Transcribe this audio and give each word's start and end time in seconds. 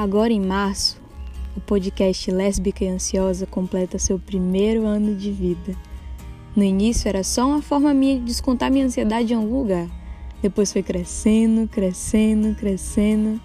Agora 0.00 0.32
em 0.32 0.40
março, 0.40 0.98
o 1.54 1.60
podcast 1.60 2.30
Lésbica 2.30 2.82
e 2.82 2.88
Ansiosa 2.88 3.44
completa 3.44 3.98
seu 3.98 4.18
primeiro 4.18 4.86
ano 4.86 5.14
de 5.14 5.30
vida. 5.30 5.76
No 6.56 6.64
início 6.64 7.06
era 7.06 7.22
só 7.22 7.46
uma 7.46 7.60
forma 7.60 7.92
minha 7.92 8.18
de 8.18 8.24
descontar 8.24 8.72
minha 8.72 8.86
ansiedade 8.86 9.34
em 9.34 9.36
algum 9.36 9.58
lugar. 9.58 9.86
Depois 10.40 10.72
foi 10.72 10.82
crescendo, 10.82 11.68
crescendo, 11.68 12.56
crescendo, 12.56 13.38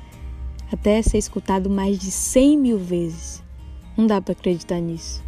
até 0.71 1.01
ser 1.01 1.17
escutado 1.17 1.69
mais 1.69 1.99
de 1.99 2.09
100 2.09 2.57
mil 2.57 2.79
vezes. 2.79 3.43
Não 3.97 4.07
dá 4.07 4.21
para 4.21 4.31
acreditar 4.31 4.79
nisso. 4.79 5.21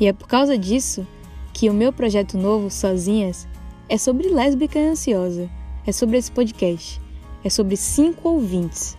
E 0.00 0.08
é 0.08 0.12
por 0.12 0.26
causa 0.26 0.58
disso 0.58 1.06
que 1.52 1.70
o 1.70 1.72
meu 1.72 1.92
projeto 1.92 2.36
novo, 2.36 2.68
Sozinhas, 2.68 3.46
é 3.88 3.96
sobre 3.96 4.28
lésbica 4.28 4.80
e 4.80 4.88
ansiosa. 4.88 5.48
É 5.86 5.92
sobre 5.92 6.16
esse 6.16 6.32
podcast. 6.32 7.00
É 7.44 7.48
sobre 7.48 7.76
cinco 7.76 8.28
ouvintes. 8.28 8.96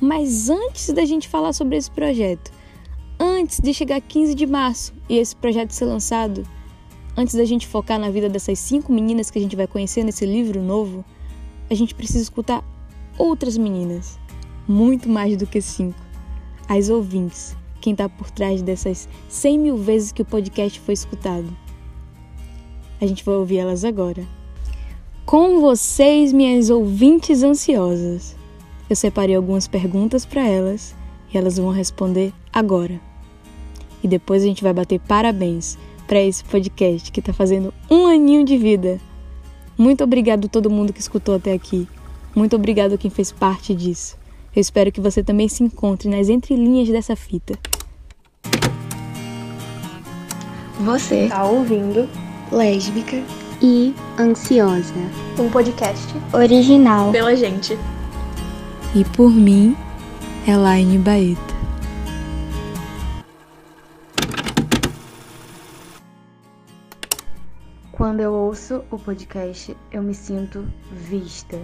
Mas 0.00 0.48
antes 0.48 0.90
da 0.90 1.04
gente 1.04 1.28
falar 1.28 1.52
sobre 1.52 1.76
esse 1.76 1.90
projeto, 1.90 2.52
antes 3.18 3.58
de 3.58 3.74
chegar 3.74 4.00
15 4.00 4.34
de 4.34 4.46
março 4.46 4.94
e 5.08 5.18
esse 5.18 5.34
projeto 5.34 5.72
ser 5.72 5.86
lançado, 5.86 6.46
antes 7.16 7.34
da 7.34 7.44
gente 7.44 7.66
focar 7.66 7.98
na 7.98 8.08
vida 8.08 8.28
dessas 8.28 8.60
cinco 8.60 8.92
meninas 8.92 9.28
que 9.28 9.38
a 9.38 9.42
gente 9.42 9.56
vai 9.56 9.66
conhecer 9.66 10.04
nesse 10.04 10.24
livro 10.24 10.62
novo, 10.62 11.04
a 11.68 11.74
gente 11.74 11.96
precisa 11.96 12.22
escutar 12.22 12.64
outras 13.18 13.58
meninas. 13.58 14.18
Muito 14.68 15.08
mais 15.08 15.36
do 15.36 15.46
que 15.46 15.60
cinco. 15.60 15.98
As 16.68 16.88
ouvintes, 16.88 17.56
quem 17.80 17.92
está 17.92 18.08
por 18.08 18.30
trás 18.30 18.62
dessas 18.62 19.08
100 19.28 19.58
mil 19.58 19.76
vezes 19.76 20.12
que 20.12 20.22
o 20.22 20.24
podcast 20.24 20.78
foi 20.78 20.94
escutado. 20.94 21.48
A 23.00 23.06
gente 23.06 23.24
vai 23.24 23.34
ouvir 23.34 23.58
elas 23.58 23.84
agora. 23.84 24.24
Com 25.26 25.60
vocês, 25.60 26.32
minhas 26.32 26.70
ouvintes 26.70 27.42
ansiosas. 27.42 28.37
Eu 28.88 28.96
separei 28.96 29.36
algumas 29.36 29.68
perguntas 29.68 30.24
para 30.24 30.46
elas 30.46 30.96
e 31.32 31.36
elas 31.36 31.58
vão 31.58 31.70
responder 31.70 32.32
agora. 32.52 32.98
E 34.02 34.08
depois 34.08 34.42
a 34.42 34.46
gente 34.46 34.62
vai 34.62 34.72
bater 34.72 34.98
parabéns 35.00 35.76
para 36.06 36.22
esse 36.22 36.42
podcast 36.44 37.12
que 37.12 37.20
está 37.20 37.32
fazendo 37.32 37.72
um 37.90 38.06
aninho 38.06 38.44
de 38.44 38.56
vida. 38.56 38.98
Muito 39.76 40.02
obrigado 40.02 40.46
a 40.46 40.48
todo 40.48 40.70
mundo 40.70 40.92
que 40.92 41.00
escutou 41.00 41.34
até 41.34 41.52
aqui. 41.52 41.86
Muito 42.34 42.56
obrigado 42.56 42.94
a 42.94 42.98
quem 42.98 43.10
fez 43.10 43.30
parte 43.30 43.74
disso. 43.74 44.16
Eu 44.56 44.60
espero 44.60 44.90
que 44.90 45.00
você 45.00 45.22
também 45.22 45.48
se 45.48 45.62
encontre 45.62 46.08
nas 46.08 46.28
entrelinhas 46.28 46.88
dessa 46.88 47.14
fita. 47.14 47.58
Você 50.80 51.24
está 51.24 51.44
ouvindo 51.44 52.08
Lésbica 52.50 53.22
e 53.60 53.92
Ansiosa, 54.18 54.94
um 55.38 55.50
podcast 55.50 56.06
original 56.32 57.10
pela 57.10 57.36
gente 57.36 57.76
e 58.94 59.04
por 59.04 59.30
mim, 59.30 59.76
Elaine 60.46 60.98
Baeta. 60.98 61.58
Quando 67.92 68.20
eu 68.20 68.32
ouço 68.32 68.82
o 68.90 68.98
podcast, 68.98 69.76
eu 69.92 70.02
me 70.02 70.14
sinto 70.14 70.66
vista. 70.90 71.60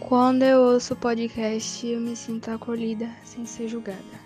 Quando 0.00 0.42
eu 0.42 0.60
ouço 0.62 0.94
o 0.94 0.96
podcast, 0.96 1.86
eu 1.86 2.00
me 2.00 2.16
sinto 2.16 2.50
acolhida 2.50 3.08
sem 3.22 3.46
ser 3.46 3.68
julgada. 3.68 4.22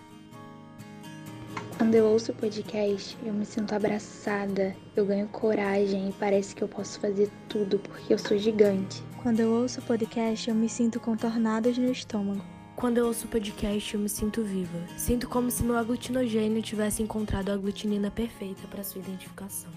Quando 1.76 1.94
eu 1.94 2.06
ouço 2.06 2.32
o 2.32 2.34
podcast, 2.34 3.18
eu 3.22 3.34
me 3.34 3.44
sinto 3.44 3.74
abraçada, 3.74 4.74
eu 4.96 5.04
ganho 5.04 5.28
coragem 5.28 6.08
e 6.08 6.12
parece 6.12 6.54
que 6.54 6.64
eu 6.64 6.68
posso 6.68 6.98
fazer 6.98 7.30
tudo 7.48 7.78
porque 7.78 8.14
eu 8.14 8.18
sou 8.18 8.38
gigante. 8.38 9.02
Quando 9.26 9.40
eu 9.40 9.50
ouço 9.50 9.80
o 9.80 9.82
podcast, 9.82 10.48
eu 10.48 10.54
me 10.54 10.68
sinto 10.68 11.00
contornadas 11.00 11.76
no 11.76 11.90
estômago. 11.90 12.44
Quando 12.76 12.98
eu 12.98 13.08
ouço 13.08 13.26
o 13.26 13.28
podcast, 13.28 13.92
eu 13.92 13.98
me 13.98 14.08
sinto 14.08 14.44
viva. 14.44 14.78
Sinto 14.96 15.28
como 15.28 15.50
se 15.50 15.64
meu 15.64 15.76
aglutinogênio 15.76 16.62
tivesse 16.62 17.02
encontrado 17.02 17.50
a 17.50 17.54
aglutinina 17.54 18.08
perfeita 18.08 18.68
para 18.70 18.84
sua 18.84 19.00
identificação. 19.00 19.68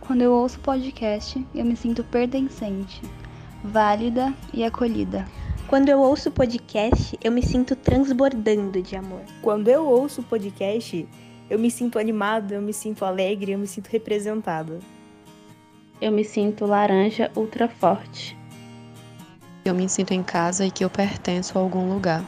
Quando 0.00 0.22
eu 0.22 0.32
ouço 0.32 0.56
o 0.56 0.62
podcast, 0.62 1.46
eu 1.54 1.66
me 1.66 1.76
sinto 1.76 2.02
pertencente, 2.02 3.02
válida 3.62 4.32
e 4.54 4.64
acolhida. 4.64 5.26
Quando 5.66 5.90
eu 5.90 6.00
ouço 6.00 6.30
o 6.30 6.32
podcast, 6.32 7.18
eu 7.22 7.30
me 7.30 7.42
sinto 7.42 7.76
transbordando 7.76 8.80
de 8.80 8.96
amor. 8.96 9.20
Quando 9.42 9.68
eu 9.68 9.84
ouço 9.84 10.22
o 10.22 10.24
podcast, 10.24 11.06
eu 11.50 11.58
me 11.58 11.70
sinto 11.70 11.98
animada, 11.98 12.54
eu 12.54 12.62
me 12.62 12.72
sinto 12.72 13.04
alegre, 13.04 13.52
eu 13.52 13.58
me 13.58 13.66
sinto 13.66 13.88
representada. 13.88 14.78
Eu 16.00 16.10
me 16.10 16.24
sinto 16.24 16.64
laranja 16.64 17.30
ultra 17.36 17.68
forte. 17.68 18.38
Eu 19.68 19.74
me 19.74 19.88
sinto 19.88 20.12
em 20.14 20.22
casa 20.22 20.64
e 20.64 20.70
que 20.70 20.82
eu 20.82 20.88
pertenço 20.88 21.58
a 21.58 21.60
algum 21.60 21.92
lugar. 21.92 22.24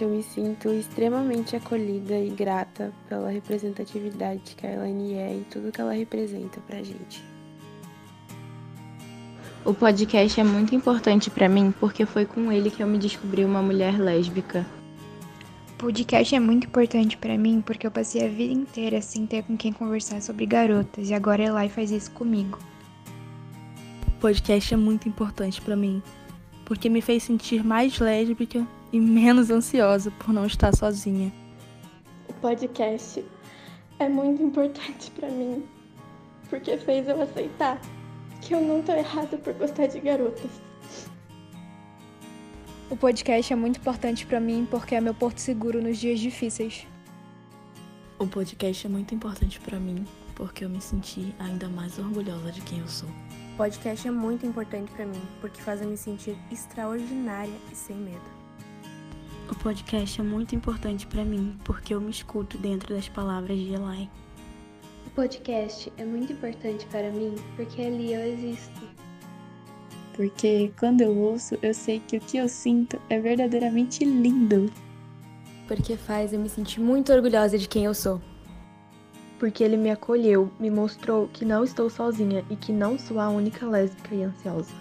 Eu 0.00 0.08
me 0.08 0.22
sinto 0.22 0.72
extremamente 0.72 1.54
acolhida 1.54 2.18
e 2.18 2.30
grata 2.30 2.90
pela 3.08 3.28
representatividade 3.28 4.54
que 4.56 4.66
a 4.66 4.72
Elaine 4.72 5.14
é 5.14 5.36
e 5.36 5.46
tudo 5.50 5.70
que 5.70 5.80
ela 5.80 5.92
representa 5.92 6.58
pra 6.66 6.82
gente. 6.82 7.22
O 9.64 9.74
podcast 9.74 10.40
é 10.40 10.44
muito 10.44 10.74
importante 10.74 11.28
para 11.28 11.48
mim 11.48 11.72
porque 11.78 12.06
foi 12.06 12.24
com 12.24 12.50
ele 12.50 12.70
que 12.70 12.82
eu 12.82 12.86
me 12.86 12.98
descobri 12.98 13.44
uma 13.44 13.60
mulher 13.60 14.00
lésbica 14.00 14.64
podcast 15.82 16.32
é 16.32 16.38
muito 16.38 16.68
importante 16.68 17.16
para 17.16 17.36
mim 17.36 17.60
porque 17.60 17.84
eu 17.84 17.90
passei 17.90 18.24
a 18.24 18.28
vida 18.28 18.52
inteira 18.52 19.02
sem 19.02 19.26
ter 19.26 19.42
com 19.42 19.56
quem 19.56 19.72
conversar 19.72 20.22
sobre 20.22 20.46
garotas 20.46 21.10
e 21.10 21.14
agora 21.14 21.42
Eli 21.42 21.68
faz 21.68 21.90
isso 21.90 22.12
comigo. 22.12 22.56
O 24.06 24.10
podcast 24.20 24.72
é 24.72 24.76
muito 24.76 25.08
importante 25.08 25.60
para 25.60 25.74
mim 25.74 26.00
porque 26.64 26.88
me 26.88 27.00
fez 27.00 27.22
sentir 27.22 27.64
mais 27.64 27.98
lésbica 27.98 28.66
e 28.92 29.00
menos 29.00 29.50
ansiosa 29.50 30.10
por 30.12 30.32
não 30.32 30.46
estar 30.46 30.74
sozinha. 30.74 31.32
O 32.28 32.32
podcast 32.34 33.24
é 33.98 34.08
muito 34.08 34.42
importante 34.42 35.10
para 35.12 35.28
mim 35.28 35.64
porque 36.48 36.76
fez 36.76 37.08
eu 37.08 37.20
aceitar 37.22 37.80
que 38.40 38.54
eu 38.54 38.60
não 38.60 38.82
tô 38.82 38.92
errada 38.92 39.38
por 39.38 39.54
gostar 39.54 39.86
de 39.86 40.00
garotas. 40.00 40.50
O 42.90 42.96
podcast 42.96 43.52
é 43.52 43.56
muito 43.56 43.78
importante 43.78 44.26
para 44.26 44.38
mim 44.38 44.68
porque 44.70 44.94
é 44.94 45.00
meu 45.00 45.14
porto 45.14 45.38
seguro 45.38 45.80
nos 45.80 45.96
dias 45.96 46.20
difíceis. 46.20 46.86
O 48.18 48.26
podcast 48.26 48.86
é 48.86 48.90
muito 48.90 49.14
importante 49.14 49.58
para 49.60 49.80
mim 49.80 50.04
porque 50.34 50.64
eu 50.64 50.68
me 50.68 50.80
senti 50.80 51.34
ainda 51.38 51.68
mais 51.68 51.98
orgulhosa 51.98 52.52
de 52.52 52.60
quem 52.60 52.80
eu 52.80 52.88
sou. 52.88 53.08
O 53.62 53.64
podcast 53.64 54.08
é 54.08 54.10
muito 54.10 54.44
importante 54.44 54.90
para 54.90 55.06
mim 55.06 55.22
porque 55.40 55.62
faz 55.62 55.80
eu 55.80 55.86
me 55.86 55.96
sentir 55.96 56.36
extraordinária 56.50 57.54
e 57.70 57.76
sem 57.76 57.94
medo. 57.94 58.20
O 59.48 59.54
podcast 59.54 60.20
é 60.20 60.24
muito 60.24 60.52
importante 60.56 61.06
para 61.06 61.24
mim 61.24 61.56
porque 61.62 61.94
eu 61.94 62.00
me 62.00 62.10
escuto 62.10 62.58
dentro 62.58 62.92
das 62.92 63.08
palavras 63.08 63.56
de 63.56 63.72
Eli. 63.72 64.10
O 65.06 65.10
podcast 65.10 65.92
é 65.96 66.04
muito 66.04 66.32
importante 66.32 66.84
para 66.86 67.08
mim 67.12 67.36
porque 67.54 67.82
ali 67.82 68.12
eu 68.12 68.32
existo 68.32 68.80
porque 70.16 70.72
quando 70.76 71.02
eu 71.02 71.16
ouço, 71.16 71.56
eu 71.62 71.72
sei 71.72 72.00
que 72.00 72.16
o 72.16 72.20
que 72.20 72.38
eu 72.38 72.48
sinto 72.48 73.00
é 73.08 73.20
verdadeiramente 73.20 74.04
lindo. 74.04 74.72
Porque 75.68 75.96
faz 75.96 76.32
eu 76.32 76.40
me 76.40 76.48
sentir 76.48 76.80
muito 76.80 77.12
orgulhosa 77.12 77.56
de 77.56 77.68
quem 77.68 77.84
eu 77.84 77.94
sou. 77.94 78.20
Porque 79.42 79.64
ele 79.64 79.76
me 79.76 79.90
acolheu, 79.90 80.52
me 80.60 80.70
mostrou 80.70 81.26
que 81.26 81.44
não 81.44 81.64
estou 81.64 81.90
sozinha 81.90 82.44
e 82.48 82.54
que 82.54 82.70
não 82.70 82.96
sou 82.96 83.18
a 83.18 83.28
única 83.28 83.66
lésbica 83.66 84.14
e 84.14 84.22
ansiosa. 84.22 84.72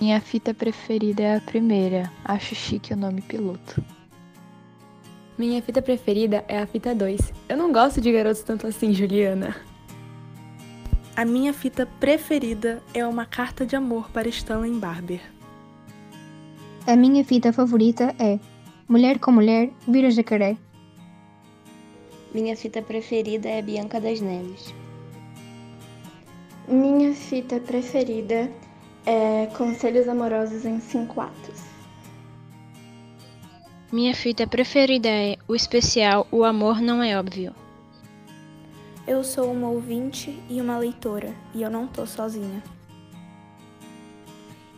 Minha 0.00 0.18
fita 0.22 0.54
preferida 0.54 1.22
é 1.22 1.36
a 1.36 1.40
primeira, 1.42 2.10
acho 2.24 2.54
chique 2.54 2.94
o 2.94 2.96
nome 2.96 3.20
piloto. 3.20 3.84
Minha 5.36 5.60
fita 5.60 5.82
preferida 5.82 6.42
é 6.48 6.62
a 6.62 6.66
fita 6.66 6.94
2. 6.94 7.30
Eu 7.46 7.58
não 7.58 7.70
gosto 7.70 8.00
de 8.00 8.10
garotos 8.10 8.42
tanto 8.42 8.66
assim, 8.66 8.94
Juliana. 8.94 9.54
A 11.14 11.26
minha 11.26 11.52
fita 11.52 11.84
preferida 11.84 12.82
é 12.94 13.06
uma 13.06 13.26
carta 13.26 13.66
de 13.66 13.76
amor 13.76 14.08
para 14.12 14.30
Stanley 14.30 14.72
Barber. 14.78 15.20
A 16.86 16.96
minha 16.96 17.22
fita 17.22 17.52
favorita 17.52 18.14
é 18.18 18.40
Mulher 18.88 19.18
com 19.18 19.30
Mulher 19.30 19.70
vira 19.86 20.10
jacaré. 20.10 20.56
Minha 22.32 22.56
fita 22.56 22.80
preferida 22.80 23.48
é 23.48 23.60
Bianca 23.60 24.00
das 24.00 24.20
Neves. 24.20 24.72
Minha 26.68 27.12
fita 27.12 27.58
preferida 27.58 28.48
é 29.04 29.46
Conselhos 29.58 30.06
Amorosos 30.06 30.64
em 30.64 30.78
Cinco 30.78 31.20
Atos. 31.20 31.60
Minha 33.90 34.14
fita 34.14 34.46
preferida 34.46 35.08
é 35.08 35.36
o 35.48 35.56
especial 35.56 36.24
O 36.30 36.44
Amor 36.44 36.80
Não 36.80 37.02
É 37.02 37.18
Óbvio. 37.18 37.52
Eu 39.08 39.24
sou 39.24 39.50
uma 39.50 39.68
ouvinte 39.68 40.38
e 40.48 40.60
uma 40.60 40.78
leitora, 40.78 41.34
e 41.52 41.62
eu 41.62 41.70
não 41.70 41.88
tô 41.88 42.06
sozinha. 42.06 42.62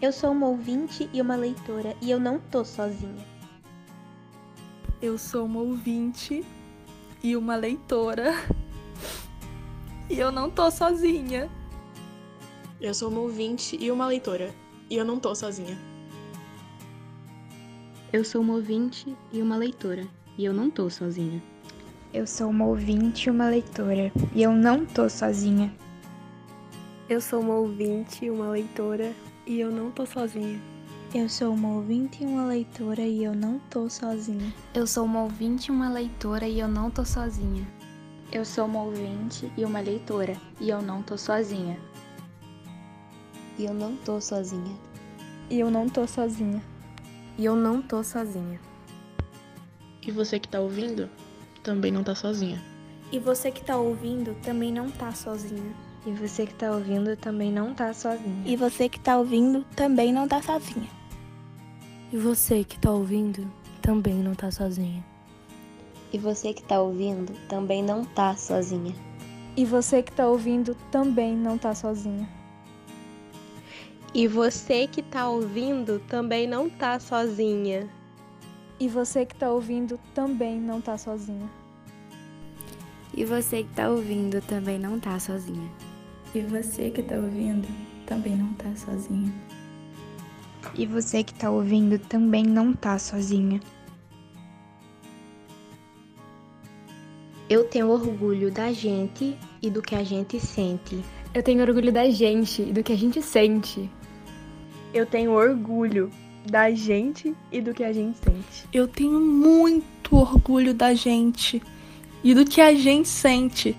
Eu 0.01 0.11
sou 0.11 0.31
uma 0.31 0.47
ouvinte 0.47 1.07
e 1.13 1.21
uma 1.21 1.37
leitora, 1.37 1.95
e 2.01 2.11
eu 2.11 2.19
não 2.19 2.39
tô 2.39 2.65
sozinha. 2.65 3.27
Eu 5.03 5.19
sou 5.19 5.45
uma 5.45 5.61
ouvinte 5.61 6.43
e 7.23 7.37
uma 7.37 7.55
leitora, 7.55 8.35
e 10.11 10.19
eu 10.19 10.33
não 10.33 10.51
tô 10.51 10.69
sozinha. 10.73 11.49
Eu 12.81 12.93
sou 12.93 13.09
uma 13.11 13.21
ouvinte 13.21 13.79
e 13.81 13.93
uma 13.93 14.09
leitora, 14.09 14.53
e 14.91 14.97
eu 14.97 15.05
não 15.05 15.21
tô 15.21 15.33
sozinha. 15.33 15.79
Eu 18.13 18.25
sou 18.25 18.41
uma 18.41 18.55
ouvinte 18.55 19.17
e 19.33 19.41
uma 19.41 19.57
leitora, 19.57 20.05
e 20.37 20.45
eu 20.45 20.53
não 20.53 20.69
tô 20.69 20.91
sozinha. 20.91 21.41
Eu 22.13 22.27
sou 22.27 22.51
uma 22.51 22.67
ouvinte 22.67 23.29
e 23.29 23.31
uma 23.31 23.49
leitora, 23.49 24.13
e 24.35 24.43
eu 24.43 24.53
não 24.53 24.85
tô 24.85 25.09
sozinha. 25.09 25.73
Eu 27.09 27.21
sou 27.21 27.41
uma 27.41 27.55
ouvinte 27.55 28.25
e 28.25 28.31
uma 28.31 28.51
leitora, 28.51 29.13
e 29.47 29.61
eu 29.61 29.71
não 29.71 29.93
tô 29.93 30.05
sozinha. 30.05 30.72
Eu 31.14 31.29
sou 31.29 31.53
uma 31.53 31.69
ouvinte 31.69 32.23
e 32.25 32.26
uma 32.26 32.47
leitora 32.47 33.03
e 33.03 33.23
eu 33.23 33.35
não 33.35 33.59
tô 33.69 33.87
sozinha. 33.91 34.50
Eu 34.73 34.87
sou 34.87 35.05
uma 35.05 35.25
ouvinte 35.25 35.67
e 35.67 35.70
uma 35.70 35.91
leitora 35.91 36.49
e 36.49 36.59
eu 36.59 36.67
não 36.67 36.91
tô 36.91 37.05
sozinha. 37.05 37.69
Eu 38.32 38.47
sou 38.47 38.64
uma 38.64 38.82
ouvinte 38.82 39.53
e 39.55 39.62
uma 39.62 39.81
leitora 39.81 40.35
e 40.59 40.70
eu 40.70 40.81
não 40.81 41.03
tô 41.03 41.19
sozinha. 41.19 41.79
E 43.59 43.67
eu 43.67 43.75
não 43.75 43.94
tô 43.94 44.23
sozinha. 44.23 44.75
E 45.50 45.61
eu 45.61 45.70
não 45.70 45.87
tô 45.87 46.06
sozinha. 46.06 46.62
E 47.37 47.44
eu 47.44 47.55
não 47.55 47.82
tô 47.82 48.03
sozinha. 48.03 48.58
E 50.00 50.11
você 50.11 50.41
que 50.41 50.49
tá 50.49 50.61
ouvindo 50.61 51.11
também 51.62 51.93
não 51.93 52.03
tá 52.03 52.15
sozinha. 52.15 52.58
E 53.12 53.19
você 53.19 53.53
que 53.53 53.62
tá 53.62 53.76
ouvindo 53.76 54.35
também 54.37 54.73
não 54.73 54.91
tá 54.91 55.12
sozinha. 55.12 55.75
E 56.06 56.12
você 56.12 56.47
que 56.47 56.55
tá 56.55 56.73
ouvindo 56.73 57.15
também 57.19 57.53
não 57.53 57.75
tá 57.75 57.93
sozinha. 57.93 58.43
E 58.47 58.56
você 58.56 58.88
que 58.88 58.99
tá 58.99 59.19
ouvindo 59.19 59.62
também 59.76 60.11
não 60.11 60.26
tá 60.26 60.41
sozinha. 60.41 61.02
E 62.12 62.17
você 62.19 62.62
que 62.62 62.79
tá 62.79 62.91
ouvindo 62.91 63.50
também 63.81 64.17
não 64.17 64.35
tá 64.35 64.50
sozinha. 64.50 65.03
E 66.12 66.19
você 66.19 66.53
que 66.53 66.62
tá 66.62 66.79
ouvindo 66.79 67.32
também 67.49 67.82
não 67.82 68.05
tá 68.05 68.37
sozinha. 68.37 68.94
E 69.56 69.64
você 69.64 70.03
que 70.03 70.12
tá 70.12 70.26
ouvindo 70.26 70.76
também 70.91 71.35
não 71.35 71.56
tá 71.56 71.75
sozinha. 71.75 72.29
E 74.12 74.29
você 74.29 74.87
que 74.87 75.00
tá 75.00 75.26
ouvindo 75.26 76.00
também 76.00 76.47
não 76.47 76.69
tá 76.69 77.00
sozinha. 77.00 77.88
E 78.79 78.88
você 78.88 79.25
que 79.25 79.35
tá 79.35 79.50
ouvindo 79.50 79.99
também 80.15 80.61
não 80.61 80.82
tá 80.82 80.99
sozinha. 80.99 81.49
E 83.17 83.25
você 83.25 83.62
que 83.62 83.75
tá 83.75 83.88
ouvindo 83.88 84.43
também 84.43 84.79
não 84.79 85.00
tá 85.00 85.19
sozinha. 85.19 85.70
E 86.35 86.41
você 86.41 86.91
que 86.91 87.03
tá 87.03 87.17
ouvindo 87.17 87.67
também 88.05 88.37
não 88.37 88.53
tá 88.53 88.76
sozinha. 88.76 89.32
E 90.75 90.87
você 90.87 91.23
que 91.23 91.35
tá 91.35 91.50
ouvindo 91.50 91.99
também 91.99 92.44
não 92.44 92.73
tá 92.73 92.99
sozinha. 92.99 93.61
Eu 97.49 97.64
tenho 97.64 97.91
orgulho 97.91 98.50
da 98.50 98.73
gente 98.73 99.37
e 99.61 99.69
do 99.69 99.82
que 99.82 99.94
a 99.94 100.03
gente 100.03 100.41
sente. 100.41 101.03
Eu 101.35 101.43
tenho 101.43 101.62
orgulho 101.62 101.93
da 101.93 102.09
gente 102.09 102.62
e 102.62 102.73
do 102.73 102.82
que 102.82 102.93
a 102.93 102.97
gente 102.97 103.20
sente. 103.20 103.91
Eu 104.94 105.05
tenho 105.05 105.32
orgulho 105.32 106.11
da 106.47 106.70
gente 106.70 107.35
e 107.50 107.61
do 107.61 107.75
que 107.75 107.85
a 107.85 107.93
gente 107.93 108.19
sente. 108.19 108.67
Eu 108.73 108.88
tenho 108.88 109.20
muito 109.20 110.17
orgulho 110.17 110.75
da 110.75 110.94
gente 110.94 111.62
e 112.25 112.35
do 112.35 112.44
que 112.44 112.61
a 112.61 112.75
gente 112.75 113.08
sente. 113.08 113.76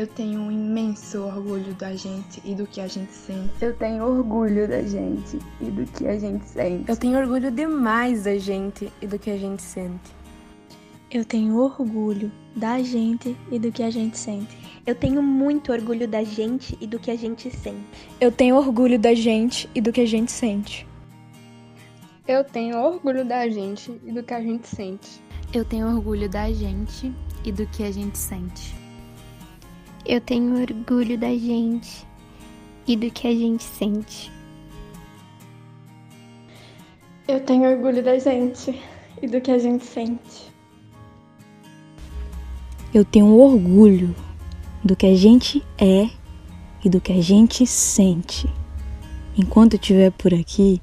Eu 0.00 0.06
tenho 0.06 0.40
um 0.40 0.50
imenso 0.50 1.20
orgulho 1.20 1.74
da 1.74 1.94
gente 1.94 2.40
e 2.42 2.54
do 2.54 2.66
que 2.66 2.80
a 2.80 2.86
gente 2.86 3.12
sente. 3.12 3.52
Eu 3.60 3.76
tenho 3.76 4.02
orgulho 4.02 4.66
da 4.66 4.80
gente 4.80 5.38
e 5.60 5.64
do 5.66 5.84
que 5.92 6.06
a 6.06 6.18
gente 6.18 6.42
sente. 6.48 6.88
Eu 6.88 6.96
tenho 6.96 7.18
orgulho 7.18 7.50
demais 7.50 8.22
da 8.22 8.38
gente 8.38 8.90
e 9.02 9.06
do 9.06 9.18
que 9.18 9.30
a 9.30 9.36
gente 9.36 9.60
sente. 9.60 10.10
Eu 11.10 11.22
tenho 11.22 11.54
orgulho 11.58 12.32
da 12.56 12.82
gente 12.82 13.36
e 13.52 13.58
do 13.58 13.70
que 13.70 13.82
a 13.82 13.90
gente 13.90 14.16
sente. 14.16 14.56
Eu 14.86 14.94
tenho 14.94 15.22
muito 15.22 15.70
orgulho 15.70 16.08
da 16.08 16.24
gente 16.24 16.78
e 16.80 16.86
do 16.86 16.98
que 16.98 17.10
a 17.10 17.16
gente 17.16 17.50
sente. 17.50 17.84
Eu 18.18 18.32
tenho 18.32 18.56
orgulho 18.56 18.98
da 18.98 19.12
gente 19.12 19.68
e 19.74 19.82
do 19.82 19.92
que 19.92 20.00
a 20.00 20.06
gente 20.06 20.32
sente. 20.32 20.88
Eu 22.26 22.42
tenho 22.42 22.78
orgulho 22.78 23.22
da 23.22 23.46
gente 23.50 24.00
e 24.02 24.12
do 24.12 24.22
que 24.22 24.32
a 24.32 24.40
gente 24.40 24.66
sente. 24.66 25.20
Eu 25.52 25.62
tenho 25.62 25.86
orgulho 25.86 26.26
da 26.26 26.50
gente 26.50 27.12
e 27.44 27.52
do 27.52 27.66
que 27.66 27.82
a 27.82 27.92
gente 27.92 28.16
sente. 28.16 28.79
Eu 30.06 30.20
tenho 30.20 30.60
orgulho 30.60 31.18
da 31.18 31.28
gente 31.28 32.06
e 32.86 32.96
do 32.96 33.10
que 33.10 33.28
a 33.28 33.32
gente 33.32 33.62
sente. 33.62 34.32
Eu 37.28 37.40
tenho 37.40 37.70
orgulho 37.70 38.02
da 38.02 38.18
gente 38.18 38.80
e 39.22 39.26
do 39.26 39.40
que 39.40 39.50
a 39.50 39.58
gente 39.58 39.84
sente. 39.84 40.50
Eu 42.92 43.04
tenho 43.04 43.38
orgulho 43.38 44.14
do 44.82 44.96
que 44.96 45.06
a 45.06 45.14
gente 45.14 45.62
é 45.78 46.10
e 46.84 46.88
do 46.88 47.00
que 47.00 47.12
a 47.12 47.22
gente 47.22 47.66
sente. 47.66 48.48
Enquanto 49.36 49.74
eu 49.74 49.80
estiver 49.80 50.10
por 50.10 50.34
aqui, 50.34 50.82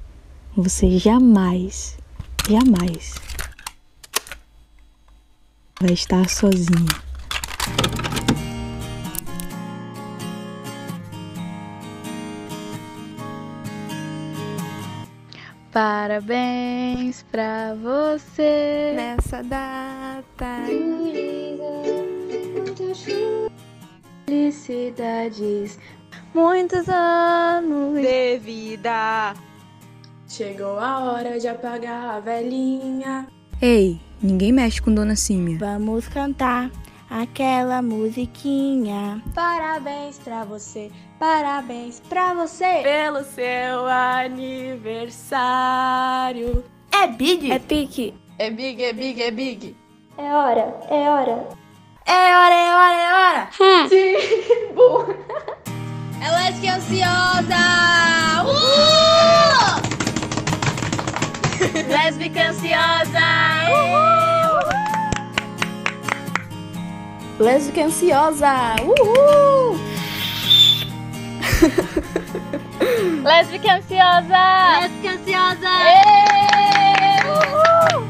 você 0.56 0.98
jamais, 0.98 1.98
jamais 2.48 3.14
vai 5.80 5.92
estar 5.92 6.28
sozinha. 6.28 7.07
Parabéns 15.78 17.24
pra 17.30 17.72
você 17.74 18.94
nessa 18.96 19.44
data. 19.44 20.64
Felicidades, 24.26 25.78
muitos 26.34 26.88
anos 26.88 27.94
de 27.94 28.38
vida. 28.38 29.34
Chegou 30.26 30.80
a 30.80 31.12
hora 31.12 31.38
de 31.38 31.46
apagar 31.46 32.16
a 32.16 32.18
velhinha. 32.18 33.28
Ei, 33.62 34.00
ninguém 34.20 34.50
mexe 34.50 34.82
com 34.82 34.92
Dona 34.92 35.14
Símia. 35.14 35.58
Vamos 35.60 36.08
cantar 36.08 36.72
aquela 37.10 37.80
musiquinha. 37.82 39.22
Parabéns 39.34 40.18
pra 40.18 40.44
você, 40.44 40.90
parabéns 41.18 42.00
pra 42.08 42.34
você. 42.34 42.82
Pelo 42.82 43.24
seu 43.24 43.86
aniversário. 43.86 45.24
É 46.92 47.06
big? 47.06 47.50
É 47.50 47.58
pique. 47.58 48.14
É 48.38 48.50
big, 48.50 48.82
é 48.82 48.92
big, 48.92 49.22
é 49.22 49.30
big. 49.30 49.76
É 50.16 50.22
hora, 50.32 50.74
é 50.90 51.08
hora. 51.08 51.48
É 52.06 52.36
hora, 52.36 52.54
é 52.54 52.74
hora, 52.74 52.94
é 52.94 53.12
hora. 53.12 53.48
Hum. 53.60 53.88
Sim, 53.88 54.16
burra. 54.74 55.14
Ela 56.20 56.46
é 56.46 56.48
ansiosa. 56.48 57.62
Uh! 58.44 58.58
Lésbica 61.88 62.48
ansiosa. 62.48 63.26
Uhul. 63.70 64.17
Lésbica 67.38 67.84
ansiosa. 67.84 68.74
Uhul. 68.82 69.78
Lésbica 73.24 73.72
ansiosa. 73.74 74.80
Lésbica 74.80 75.10
ansiosa. 75.12 75.72
Uhul. 77.28 78.06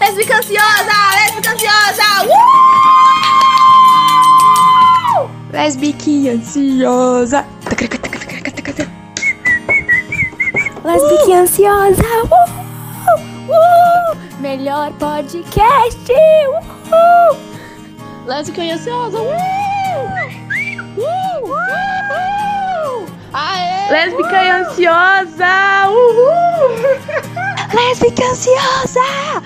Lésbica 0.00 0.36
ansiosa. 0.36 0.98
Lésbica 1.18 1.50
ansiosa. 1.50 2.08
Uh! 2.26 2.36
Lésbica 5.52 6.30
ansiosa. 6.30 7.44
Lésbica 10.84 11.34
ansiosa. 11.40 12.12
Uh! 12.22 12.46
Uh! 13.48 14.14
Melhor 14.40 14.92
podcast. 14.98 16.10
Uh! 16.92 17.36
Lésbica 18.26 18.62
ansiosa. 18.62 19.18
Uh! 19.20 19.28
Uh! 20.96 21.48
Uh! 21.48 23.06
Aê! 23.32 23.90
Lésbica 23.90 24.44
e 24.44 24.50
ansiosa. 24.50 25.88
Uhul! 25.88 26.76
Lésbica 27.74 28.24
ansiosa. 28.24 29.42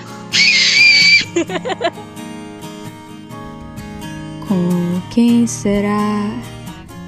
Com 4.47 5.01
quem 5.11 5.47
será? 5.47 6.29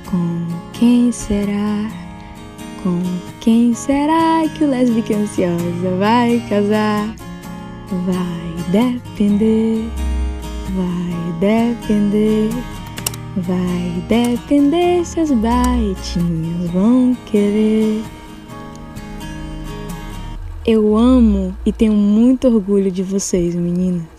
Com 0.09 0.47
quem 0.73 1.11
será? 1.11 1.89
Com 2.83 3.01
quem 3.39 3.73
será 3.73 4.43
que 4.55 4.63
o 4.63 4.69
lésbica 4.69 5.15
ansiosa 5.15 5.95
vai 5.97 6.43
casar? 6.49 7.15
Vai 8.05 8.53
depender, 8.71 9.89
vai 10.75 11.33
depender, 11.39 12.49
vai 13.37 14.03
depender 14.07 15.05
se 15.05 15.19
as 15.19 15.31
baitinhas 15.31 16.71
vão 16.71 17.15
querer. 17.25 18.01
Eu 20.65 20.97
amo 20.97 21.55
e 21.65 21.71
tenho 21.71 21.93
muito 21.93 22.47
orgulho 22.47 22.89
de 22.89 23.03
vocês, 23.03 23.53
meninas. 23.53 24.12